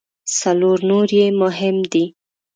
[0.39, 2.05] څلور نور یې مهم دي.